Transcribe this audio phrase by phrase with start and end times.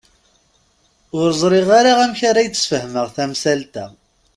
[1.19, 3.85] Ur ẓriɣ ara amek ara ak-d-sfehmeɣ tamsalt-a.